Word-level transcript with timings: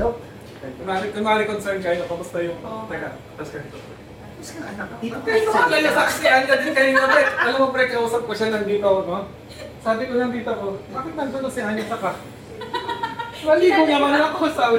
Hello? 0.00 0.16
Kunwari, 0.80 1.12
kunwari 1.12 1.44
concern 1.44 1.76
kayo, 1.76 2.08
kamusta 2.08 2.40
yung... 2.40 2.56
Oo. 2.64 2.88
Teka, 2.88 3.20
tapos 3.36 3.52
ganito. 3.52 3.76
Tapos 3.76 4.48
ka 4.48 4.60
anak. 4.72 4.88
Dito 4.96 5.16
Kayo 5.20 5.48
ka 5.52 5.68
lalasak 5.68 6.08
si 6.16 6.24
Anya 6.24 6.56
din 6.56 6.72
kanina, 6.72 7.04
pre. 7.04 7.22
Alam 7.28 7.56
mo, 7.60 7.66
pre, 7.68 7.84
kausap 7.92 8.24
ko 8.24 8.32
siya 8.32 8.48
nandito 8.48 8.80
ako, 8.80 9.00
no? 9.04 9.28
Sabi 9.84 10.08
ko 10.08 10.16
nandito 10.16 10.48
ako, 10.48 10.80
bakit 10.88 11.12
nandito 11.20 11.48
si 11.52 11.60
Anya 11.60 11.84
sa 11.84 12.00
ka? 12.00 12.16
Maligo 13.44 13.82
naman 13.84 14.12
ako, 14.24 14.42
sabi. 14.56 14.78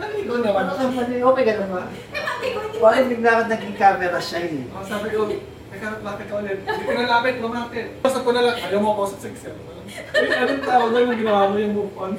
Maligo 0.00 0.34
naman. 0.40 0.64
Okay 1.04 1.44
ka 1.44 1.54
naman. 1.60 1.84
Bakit 2.80 3.04
bigla 3.12 3.30
ka 3.36 3.42
naging 3.52 3.76
camera 3.76 4.20
shy 4.24 4.44
eh? 4.56 4.72
Oh, 4.72 4.84
sabi 4.88 5.12
ko, 5.12 5.28
teka, 5.72 5.88
lapit 6.04 6.26
ka 6.28 6.34
ulit. 6.38 6.58
Hindi 6.62 6.84
ko 6.84 6.92
nalapit, 6.92 7.34
lumapit. 7.40 7.86
Basta 8.04 8.20
ko 8.20 8.30
na 8.36 8.42
lang, 8.44 8.56
ayaw 8.60 8.80
mo 8.84 8.88
ako 8.92 9.02
sa 9.16 9.18
sex. 9.24 9.34
Uy, 9.92 10.28
anong 10.28 10.62
tawag 10.64 10.90
na 10.92 10.98
yung 11.04 11.18
ginawa 11.18 11.48
mo 11.48 11.56
yung 11.56 11.74
move 11.76 11.94
on? 11.96 12.12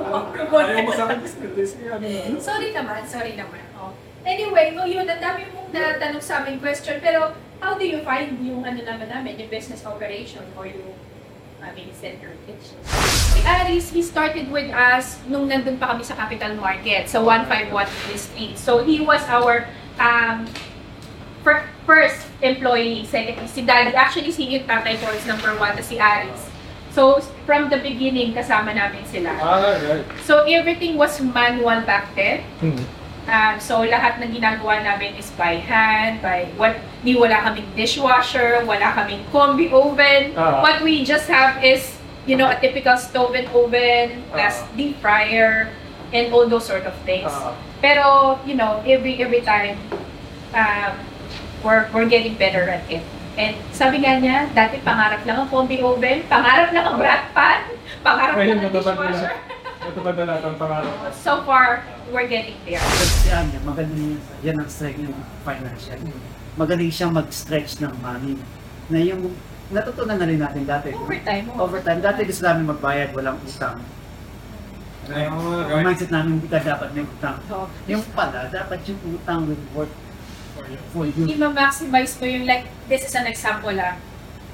Ayaw 0.64 0.84
mo 0.84 0.92
sa 0.92 1.04
akin, 1.08 1.18
discreet. 1.24 1.72
Ano 1.88 2.04
na? 2.04 2.40
Sorry 2.40 2.68
naman, 2.72 3.00
sorry 3.08 3.32
naman. 3.36 3.64
Oh. 3.80 3.92
Anyway, 4.24 4.72
no, 4.72 4.88
yun, 4.88 5.04
ang 5.04 5.20
dami 5.20 5.48
mong 5.52 5.68
natanong 5.72 6.24
sa 6.24 6.40
aming 6.44 6.60
question, 6.60 6.96
pero 7.00 7.36
how 7.60 7.76
do 7.76 7.84
you 7.84 8.00
find 8.04 8.40
yung 8.40 8.64
ano 8.64 8.80
naman 8.80 9.08
namin, 9.08 9.36
yung 9.40 9.52
business 9.52 9.84
operation 9.84 10.44
or 10.56 10.64
yung 10.64 10.96
aming 11.64 11.92
center 11.96 12.32
kitchen? 12.44 12.76
Si 13.32 13.40
Aris, 13.44 13.92
he 13.92 14.00
started 14.00 14.48
with 14.48 14.68
us 14.72 15.20
nung 15.28 15.48
nandun 15.48 15.76
pa 15.76 15.92
kami 15.92 16.04
sa 16.04 16.16
Capital 16.16 16.56
Market, 16.56 17.08
sa 17.08 17.20
151 17.20 17.84
Street. 18.16 18.56
So 18.56 18.84
he 18.84 19.00
was 19.00 19.24
our 19.28 19.68
um, 20.00 20.48
fir- 21.44 21.68
first 21.86 22.26
employee, 22.42 23.04
second, 23.06 23.48
si 23.48 23.62
Daddy. 23.62 23.94
Actually, 23.94 24.32
si 24.32 24.44
yung 24.48 24.64
tatay 24.64 25.00
ko 25.00 25.08
is 25.12 25.24
number 25.24 25.52
one, 25.56 25.76
si 25.82 26.00
Aris. 26.00 26.50
So, 26.94 27.18
from 27.44 27.68
the 27.70 27.78
beginning, 27.82 28.34
kasama 28.38 28.70
namin 28.70 29.02
sila. 29.10 29.34
Ah, 29.42 29.74
right. 29.82 30.06
So, 30.22 30.46
everything 30.46 30.94
was 30.96 31.18
manual 31.20 31.82
back 31.82 32.14
then. 32.14 32.46
Hmm. 32.62 32.78
Um, 33.24 33.54
so, 33.58 33.82
lahat 33.82 34.20
ng 34.22 34.30
ginagawa 34.36 34.84
namin 34.84 35.16
is 35.18 35.32
by 35.34 35.58
hand, 35.58 36.20
by, 36.22 36.46
what, 36.54 36.76
di 37.02 37.16
wala 37.18 37.40
kaming 37.42 37.66
dishwasher, 37.74 38.62
wala 38.62 38.94
kaming 38.94 39.24
combi 39.34 39.72
oven. 39.74 40.36
Ah. 40.38 40.62
What 40.62 40.84
we 40.86 41.02
just 41.02 41.26
have 41.26 41.58
is, 41.64 41.98
you 42.30 42.36
know, 42.36 42.46
a 42.46 42.56
typical 42.60 42.94
stove 42.94 43.34
and 43.34 43.48
oven, 43.50 44.22
plus 44.30 44.62
Ah. 44.62 44.68
deep 44.76 45.00
fryer, 45.02 45.72
and 46.14 46.30
all 46.30 46.46
those 46.46 46.62
sort 46.68 46.86
of 46.86 46.94
things. 47.02 47.32
Ah. 47.32 47.56
Pero, 47.82 48.38
you 48.46 48.54
know, 48.54 48.78
every 48.86 49.18
every 49.18 49.42
time, 49.42 49.80
um, 50.54 50.94
we're, 51.64 51.88
we're 51.90 52.06
getting 52.06 52.36
better 52.36 52.68
at 52.68 52.84
it. 52.86 53.02
And 53.34 53.56
sabi 53.74 54.04
nga 54.04 54.22
niya, 54.22 54.46
dati 54.54 54.78
pangarap 54.78 55.26
lang 55.26 55.42
ang 55.42 55.50
combi 55.50 55.82
oven, 55.82 56.22
pangarap 56.30 56.70
lang 56.70 56.86
ang 56.86 56.98
rack 57.02 57.34
pan, 57.34 57.66
pangarap 58.06 58.38
Ngayon, 58.38 58.56
lang 58.62 58.70
ang 58.70 58.70
na 58.70 58.78
dishwasher. 58.78 59.32
Natupad 59.84 60.14
na 60.14 60.24
lahat 60.30 60.42
ang 60.46 60.56
pangarap. 60.60 60.92
So 61.24 61.42
far, 61.42 61.82
we're 62.14 62.30
getting 62.30 62.54
there. 62.62 62.78
Si 63.24 63.34
Anya, 63.34 63.58
magaling 63.66 64.22
yan 64.46 64.62
ang 64.62 64.70
strength 64.70 65.02
ng 65.02 65.16
financial. 65.42 65.98
Magaling 66.54 66.92
siyang 66.94 67.10
mag-stretch 67.10 67.82
ng 67.82 67.90
money. 67.98 68.38
Na 68.86 69.02
yung 69.02 69.34
natutunan 69.74 70.14
na 70.14 70.26
rin 70.30 70.38
natin 70.38 70.62
dati. 70.62 70.94
Overtime. 70.94 71.50
oh. 71.58 71.66
Overtime. 71.66 71.98
Dati 71.98 72.22
gusto 72.22 72.42
namin 72.46 72.70
magbayad, 72.70 73.10
walang 73.10 73.40
utang. 73.42 73.82
Ah, 75.04 75.28
Ang 75.28 75.68
right. 75.68 75.84
mindset 75.84 76.08
namin, 76.14 76.38
hindi 76.40 76.48
ka 76.48 76.64
dapat 76.64 76.88
may 76.94 77.04
utang. 77.04 77.36
So, 77.44 77.68
Yung 77.90 78.00
pala, 78.14 78.46
dapat 78.48 78.78
yung 78.88 79.00
utang 79.10 79.44
will 79.44 79.64
work 79.74 79.92
for 80.54 80.64
you. 80.64 80.78
For 80.94 81.04
you. 81.10 81.24
i-maximize 81.28 82.14
mo 82.16 82.24
yung 82.24 82.46
like, 82.46 82.64
this 82.86 83.02
is 83.02 83.14
an 83.18 83.26
example 83.26 83.74
ah. 83.74 83.98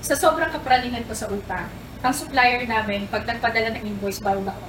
Sa 0.00 0.16
sobrang 0.16 0.48
kapraningan 0.48 1.04
ko 1.04 1.12
sa 1.12 1.28
utang, 1.28 1.68
ang 2.00 2.14
supplier 2.16 2.64
namin, 2.64 3.04
pag 3.12 3.28
nagpadala 3.28 3.76
ng 3.76 3.84
invoice, 3.84 4.18
bago 4.18 4.40
na 4.40 4.56
ako. 4.56 4.66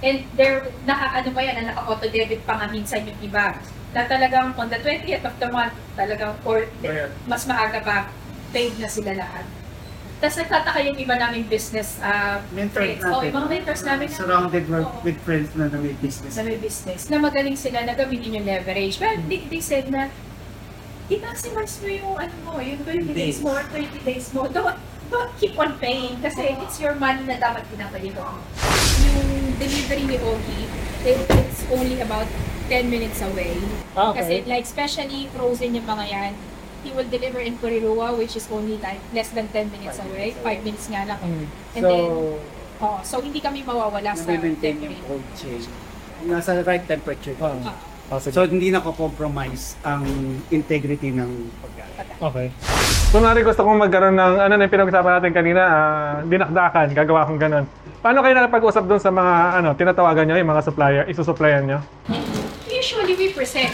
And 0.00 0.26
there, 0.34 0.66
naka, 0.82 1.22
ano 1.22 1.30
ba 1.30 1.40
yan, 1.44 1.54
na 1.62 1.64
naka-auto-debit 1.70 2.42
pa 2.42 2.58
nga 2.58 2.66
minsan 2.66 3.06
yung 3.06 3.20
iba. 3.22 3.54
Na 3.94 4.08
talagang 4.10 4.56
on 4.58 4.66
the 4.66 4.80
20th 4.82 5.22
of 5.22 5.34
the 5.38 5.48
month, 5.48 5.76
talagang 5.94 6.34
or 6.42 6.66
mas 7.28 7.46
maaga 7.46 7.78
pa, 7.78 7.96
paid 8.50 8.74
na 8.82 8.90
sila 8.90 9.14
lahat. 9.14 9.46
Tapos 10.20 10.36
nagtataka 10.36 10.84
yung 10.84 10.98
iba 11.00 11.16
naming 11.16 11.48
business 11.48 11.96
uh, 12.04 12.44
Mentors 12.52 12.76
friends. 12.76 13.00
Oh, 13.08 13.24
natin. 13.24 13.32
yung 13.32 13.36
mga 13.40 13.48
mentors 13.48 13.82
namin 13.88 14.06
na- 14.12 14.20
Surrounded 14.20 14.64
with, 14.68 14.84
Oo. 14.84 15.00
with 15.00 15.18
friends 15.24 15.48
na 15.56 15.64
na 15.72 15.78
may 15.80 15.96
business. 15.96 16.32
sa 16.36 16.44
may 16.44 16.60
business 16.60 17.08
na 17.08 17.16
magaling 17.16 17.56
sila 17.56 17.88
na 17.88 17.96
gamitin 17.96 18.36
yung 18.36 18.44
leverage. 18.44 19.00
Well, 19.00 19.16
they, 19.32 19.48
they 19.48 19.64
said 19.64 19.88
na 19.88 20.12
i-maximize 21.10 21.74
mo 21.82 21.88
yung 21.90 22.14
ano 22.14 22.34
mo, 22.46 22.52
yung 22.62 22.80
20 22.86 23.10
days 23.10 23.42
mo 23.42 23.50
or 23.50 23.64
30 23.66 24.06
days 24.06 24.30
mo. 24.30 24.46
Don't, 24.46 24.78
don't 25.10 25.32
keep 25.42 25.58
on 25.58 25.74
paying 25.82 26.14
kasi 26.22 26.54
it's 26.62 26.78
your 26.78 26.94
money 26.94 27.26
na 27.26 27.34
dapat 27.36 27.66
pinapali 27.66 28.14
mo. 28.14 28.38
Yung 29.02 29.58
delivery 29.58 30.06
ni 30.06 30.16
Ogie, 30.22 30.66
it, 31.02 31.18
it's 31.26 31.66
only 31.74 31.98
about 31.98 32.30
10 32.70 32.86
minutes 32.86 33.18
away. 33.26 33.58
Ah, 33.98 34.14
Kasi 34.14 34.46
like 34.46 34.62
especially 34.62 35.26
frozen 35.34 35.74
yung 35.74 35.90
mga 35.90 36.04
yan, 36.06 36.32
he 36.86 36.94
will 36.94 37.10
deliver 37.10 37.42
in 37.42 37.58
Purirua 37.58 38.14
which 38.14 38.38
is 38.38 38.46
only 38.54 38.78
like 38.78 39.02
less 39.10 39.34
than 39.34 39.50
10 39.50 39.74
minutes 39.74 39.98
away. 39.98 40.38
5 40.38 40.62
minutes 40.62 40.86
nga 40.86 41.02
lang. 41.10 41.18
Hmm. 41.18 41.46
And 41.74 41.82
then, 41.82 42.06
oh, 42.78 43.02
so 43.02 43.18
hindi 43.18 43.42
kami 43.42 43.66
mawawala 43.66 44.14
sa 44.14 44.30
yung 44.30 44.54
delivery. 44.62 45.02
cold 45.10 45.26
chain. 45.34 45.66
Nasa 46.30 46.62
right 46.62 46.86
temperature. 46.86 47.34
Ah. 48.10 48.18
So 48.18 48.42
hindi 48.42 48.74
na 48.74 48.82
compromise 48.82 49.78
ang 49.86 50.02
integrity 50.50 51.14
ng 51.14 51.30
pagkain. 51.62 52.10
Okay. 52.18 52.46
Kunwari 53.14 53.46
gusto 53.46 53.62
kong 53.62 53.86
magkaroon 53.86 54.18
ng, 54.18 54.34
ano 54.38 54.52
na 54.54 54.62
yung 54.66 54.74
pinag-usapan 54.74 55.12
natin 55.18 55.32
kanina, 55.34 55.62
ah, 55.62 56.14
dinakdakan, 56.26 56.90
gagawa 56.90 57.26
kong 57.26 57.38
ganun. 57.38 57.64
Paano 58.02 58.18
kayo 58.22 58.34
nakapag-usap 58.34 58.84
doon 58.86 59.02
sa 59.02 59.10
mga, 59.14 59.34
ano, 59.62 59.68
tinatawagan 59.78 60.24
nyo, 60.26 60.36
yung 60.38 60.50
mga 60.50 60.62
supplier, 60.62 61.02
isusuplayan 61.06 61.64
nyo? 61.66 61.78
Usually 62.70 63.14
we 63.14 63.30
present. 63.30 63.70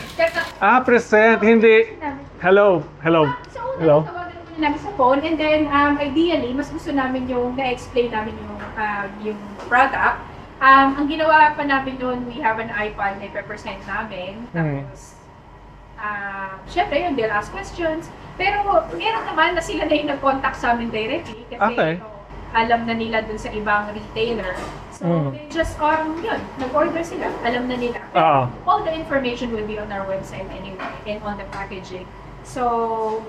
Ah, 0.60 0.80
present, 0.84 1.40
hindi, 1.40 1.96
hello, 2.40 2.80
hello, 3.04 3.28
sa 3.52 3.60
una, 3.60 3.80
hello. 3.80 3.98
tawagan 4.04 4.36
muna 4.40 4.56
namin 4.56 4.80
sa 4.80 4.90
phone 4.96 5.20
and 5.20 5.36
then 5.36 5.68
um, 5.68 6.00
ideally, 6.00 6.52
mas 6.56 6.72
gusto 6.72 6.92
namin 6.92 7.28
yung 7.28 7.56
na-explain 7.56 8.08
namin 8.12 8.32
yung, 8.36 8.56
um, 8.56 9.08
yung 9.20 9.38
product. 9.68 10.35
Um, 10.56 10.88
ang 10.96 11.06
ginawa 11.06 11.52
pa 11.52 11.62
namin 11.62 12.00
noon, 12.00 12.24
we 12.24 12.40
have 12.40 12.56
an 12.56 12.72
iPad 12.72 13.20
na 13.20 13.28
ipapresent 13.28 13.76
namin. 13.84 14.48
Hmm. 14.56 14.88
Tapos, 14.88 15.12
uh, 16.00 16.56
syempre 16.64 17.04
yun, 17.04 17.12
they'll 17.12 17.32
ask 17.32 17.52
questions. 17.52 18.08
Pero 18.36 18.64
meron 18.96 19.24
naman 19.28 19.52
na 19.52 19.60
sila 19.60 19.84
na 19.84 19.92
yung 19.92 20.08
nag-contact 20.08 20.56
sa 20.56 20.72
amin 20.72 20.88
directly 20.88 21.44
kasi 21.52 21.60
Okay. 21.76 21.92
you 21.96 22.00
know, 22.00 22.12
alam 22.56 22.88
na 22.88 22.96
nila 22.96 23.20
dun 23.20 23.36
sa 23.36 23.52
ibang 23.52 23.92
retailer. 23.92 24.56
So, 24.88 25.04
Hmm. 25.04 25.36
they 25.36 25.44
just, 25.52 25.76
um, 25.76 26.16
yun, 26.24 26.40
nag-order 26.56 27.04
sila. 27.04 27.28
Alam 27.44 27.68
na 27.68 27.76
nila. 27.76 28.00
Oo. 28.16 28.48
all 28.64 28.80
the 28.80 28.92
information 28.92 29.52
will 29.52 29.68
be 29.68 29.76
on 29.76 29.92
our 29.92 30.08
website 30.08 30.48
anyway 30.48 30.88
and 31.04 31.20
on 31.20 31.36
the 31.36 31.44
packaging. 31.52 32.08
So, 32.48 32.64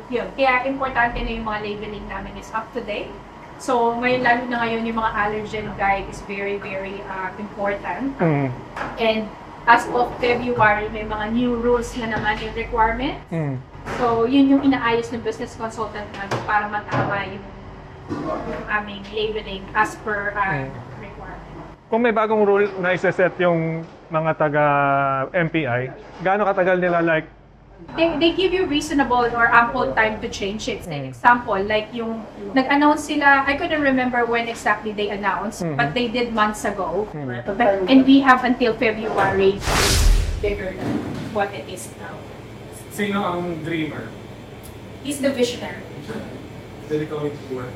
yun. 0.07 0.31
Kaya 0.39 0.63
importante 0.63 1.19
na 1.19 1.31
yung 1.33 1.43
mga 1.43 1.59
labeling 1.59 2.07
namin 2.07 2.39
is 2.39 2.47
up 2.55 2.71
to 2.71 2.79
date. 2.79 3.11
So, 3.57 3.97
ngayon 3.97 4.21
lalo 4.21 4.41
na 4.47 4.57
ngayon 4.61 4.81
yung 4.85 4.97
mga 5.01 5.11
allergen 5.13 5.67
guide 5.75 6.05
is 6.09 6.21
very, 6.29 6.61
very 6.61 7.01
uh, 7.09 7.33
important. 7.41 8.13
Hmm. 8.21 8.53
And 9.01 9.25
as 9.65 9.89
of 9.89 10.13
February, 10.21 10.87
may 10.93 11.03
mga 11.03 11.25
new 11.33 11.57
rules 11.57 11.89
na 11.97 12.13
naman 12.13 12.37
yung 12.39 12.53
requirement. 12.53 13.17
Hmm. 13.33 13.57
So, 13.97 14.29
yun 14.29 14.47
yung 14.47 14.61
inaayos 14.61 15.09
ng 15.09 15.25
business 15.25 15.57
consultant 15.57 16.05
namin 16.13 16.39
para 16.45 16.69
matama 16.69 17.23
yung, 17.25 17.45
yung 18.13 18.65
aming 18.69 19.03
labeling 19.09 19.63
as 19.73 19.97
per 20.05 20.35
uh, 20.35 20.67
Mm. 20.67 20.69
requirement. 21.01 21.65
Kung 21.87 22.01
may 22.03 22.11
bagong 22.11 22.43
rule 22.43 22.67
na 22.77 22.91
isa-set 22.91 23.31
yung 23.39 23.81
mga 24.11 24.31
taga 24.35 24.63
MPI, 25.31 25.81
gaano 26.19 26.43
katagal 26.43 26.77
nila 26.83 26.99
like, 26.99 27.27
they, 27.95 28.17
they 28.19 28.31
give 28.33 28.53
you 28.53 28.65
reasonable 28.65 29.25
or 29.33 29.47
ample 29.47 29.93
time 29.93 30.21
to 30.21 30.29
change 30.29 30.67
it. 30.67 30.81
Mm. 30.83 31.09
example, 31.09 31.57
like 31.63 31.89
yung 31.93 32.25
nag-announce 32.53 33.05
sila, 33.05 33.43
I 33.45 33.57
couldn't 33.57 33.81
remember 33.81 34.25
when 34.25 34.47
exactly 34.47 34.91
they 34.91 35.09
announced, 35.09 35.63
Mhm. 35.63 35.77
but 35.77 35.93
they 35.93 36.07
did 36.07 36.33
months 36.33 36.65
ago. 36.65 37.07
Mhm. 37.13 37.57
But, 37.57 37.89
and 37.89 38.05
we 38.05 38.21
have 38.21 38.43
until 38.43 38.73
February 38.77 39.59
bigger 40.41 40.73
than 40.73 40.89
what 41.33 41.49
it 41.53 41.65
is 41.69 41.89
now. 42.01 42.13
sino 42.97 43.21
ang 43.21 43.61
dreamer? 43.61 44.09
He's 45.05 45.21
the 45.21 45.29
visionary. 45.29 45.85
It 46.89 47.05
go 47.05 47.29
into 47.29 47.45
work? 47.53 47.69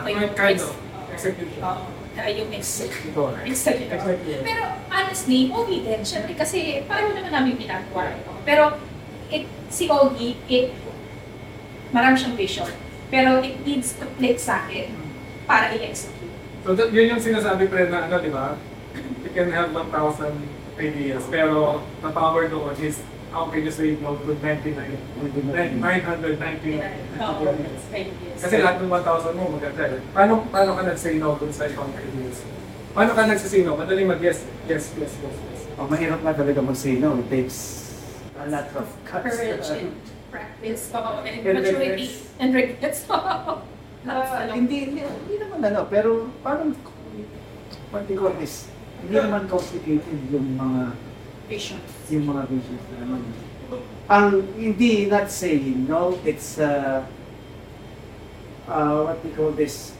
Okay, 0.00 0.32
Kind 0.32 0.60
of. 0.64 0.72
Executive. 1.12 1.60
Uh, 1.60 1.84
yung 2.24 2.48
executive. 2.56 3.44
Executive. 3.44 4.40
Pero 4.40 4.64
honestly, 4.88 5.52
Ogie 5.52 5.84
din. 5.84 6.00
Siyempre 6.08 6.32
kasi 6.32 6.80
pareho 6.88 7.12
naman 7.12 7.32
namin 7.32 7.60
ginagawa 7.60 8.16
ito. 8.16 8.32
Pero 8.48 8.80
it, 9.32 9.48
si 9.72 9.88
Ogie, 9.88 10.36
it, 10.46 10.76
marami 11.90 12.20
siyang 12.20 12.36
vision. 12.36 12.68
Pero 13.08 13.40
it 13.40 13.60
needs 13.64 13.96
to 13.96 14.04
click 14.16 14.36
sa 14.36 14.64
akin 14.64 14.92
para 15.48 15.72
i-execute. 15.72 16.32
So 16.62 16.76
that, 16.78 16.94
yun 16.94 17.16
yung 17.16 17.22
sinasabi 17.22 17.66
pre 17.66 17.90
na 17.90 18.06
ano, 18.06 18.20
di 18.22 18.30
ba? 18.30 18.54
You 19.24 19.32
can 19.34 19.50
have 19.50 19.72
1,000 19.74 19.88
ideas, 20.78 21.24
pero 21.28 21.82
the 22.00 22.10
power 22.12 22.48
doon 22.48 22.76
is 22.80 23.00
how 23.32 23.48
can 23.48 23.64
you 23.64 23.72
say 23.72 23.96
no 23.98 24.16
to 24.16 24.36
99? 24.36 24.76
999 25.80 25.80
Oo, 27.20 27.44
ideas. 27.92 28.38
Kasi 28.40 28.54
lahat 28.60 28.84
ng 28.84 28.92
1,000 28.92 29.36
mo 29.36 29.56
maganda. 29.56 30.00
Paano, 30.12 30.32
paano 30.52 30.70
ka 30.76 30.82
nag-say 30.84 31.16
no 31.16 31.36
dun 31.40 31.52
sa 31.52 31.64
ibang 31.68 31.88
ideas? 31.96 32.44
Paano 32.92 33.10
ka 33.16 33.24
nag-say 33.24 33.64
no? 33.64 33.76
Madaling 33.76 34.08
mag-yes, 34.08 34.44
yes, 34.68 34.92
yes, 35.00 35.12
yes, 35.16 35.36
yes. 35.36 35.60
Oh, 35.80 35.88
mahirap 35.88 36.20
na 36.20 36.36
talaga 36.36 36.60
mag-say 36.60 37.00
no. 37.00 37.16
It 37.20 37.28
takes 37.32 37.91
a 38.42 38.46
lot 38.50 38.66
of 38.74 38.86
guts. 39.04 39.22
Courage 39.36 39.68
and 39.70 39.92
practice 40.30 40.90
oh, 40.94 41.22
and 41.22 41.46
And 41.46 41.58
maturity 41.58 41.90
regrets. 42.08 42.28
and 42.40 42.50
regrets. 42.54 43.00
That's 44.02 44.30
Ah, 44.30 44.42
ano. 44.42 44.52
hindi, 44.58 44.90
hindi, 44.90 45.00
hindi 45.06 45.34
naman 45.38 45.62
ano, 45.62 45.86
pero 45.86 46.26
parang, 46.42 46.74
what 47.94 48.02
do 48.02 48.10
you 48.10 48.18
call 48.18 48.34
this? 48.34 48.66
Hindi 48.98 49.14
naman 49.14 49.46
complicated 49.46 50.18
yung 50.26 50.58
mga, 50.58 50.82
Visions. 51.46 51.90
yung 52.10 52.24
mga 52.26 52.42
visions 52.50 52.82
na 52.90 52.96
ano. 53.06 53.14
Ang 54.10 54.26
hindi 54.58 55.06
not 55.06 55.30
saying 55.30 55.86
no, 55.86 56.18
it's, 56.26 56.58
uh, 56.58 57.06
uh, 58.66 59.06
what 59.06 59.22
do 59.22 59.30
you 59.30 59.34
call 59.38 59.54
this? 59.54 59.94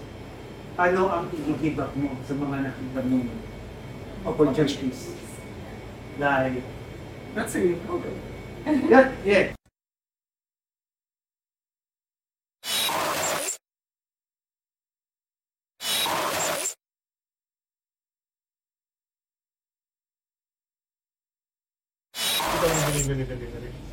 Ano 0.75 1.07
ang 1.07 1.31
i-give 1.31 1.79
up 1.79 1.95
mo 1.95 2.11
sa 2.27 2.35
mga 2.35 2.57
nakita 2.67 3.01
mong 3.07 3.29
opportunities? 4.25 5.15
Like, 6.19 6.59
That's 7.33 7.55
it. 7.55 7.79
Okay. 7.81 8.15
Yeah, 8.67 9.11
yeah. 9.25 9.47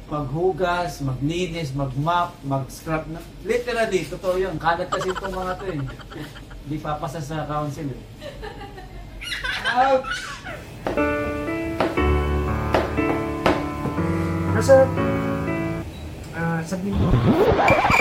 Maghugas, 0.10 1.02
maglinis, 1.06 1.70
mag-mop, 1.74 2.34
mag-scrub 2.42 3.06
na. 3.14 3.22
Literally, 3.46 4.06
totoo 4.10 4.42
yun. 4.42 4.58
Kalat 4.58 4.90
kasi 4.90 5.14
itong 5.14 5.34
mga 5.34 5.54
to 5.62 5.66
eh. 5.70 5.82
Hindi 6.66 6.78
papasa 6.82 7.22
sa 7.22 7.46
council 7.46 7.94
eh. 7.94 8.02
Ouch! 9.70 11.19
Nasa, 14.60 14.84
ah, 16.36 16.60
sabihin 16.68 16.92
mo, 17.00 17.08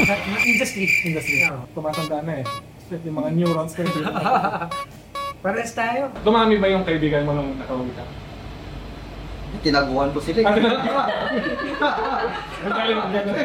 sa 0.02 0.14
industry, 0.43 0.90
industry. 1.06 1.46
Tumatanda 1.70 2.19
na 2.26 2.43
eh. 2.43 2.44
Yung 3.06 3.14
mga 3.14 3.31
neurons 3.31 3.78
ko. 3.78 3.87
Pares 5.46 5.70
tayo. 5.70 6.10
Dumami 6.26 6.58
ba 6.58 6.66
yung 6.66 6.82
kaibigan 6.82 7.22
mo 7.31 7.38
nung 7.38 7.62
nakauwi 7.62 7.94
ka? 7.94 8.02
Tinaguan 9.62 10.10
ko 10.10 10.19
sila. 10.19 10.50
Ang 10.50 10.58
galing, 12.75 12.99
ang 13.06 13.12
galing. 13.14 13.38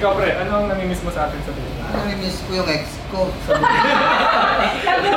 Ikaw 0.00 0.10
pre, 0.16 0.32
ano 0.32 0.64
ang 0.64 0.72
namimiss 0.72 1.04
mo 1.04 1.12
sa 1.12 1.28
atin 1.28 1.44
sa 1.44 1.52
Pilipinas? 1.52 1.92
Namimiss 1.92 2.40
ko 2.48 2.56
yung 2.56 2.68
ex 2.72 2.88
ko. 3.12 3.28
Sabi 3.44 3.60
Baby, 4.88 5.12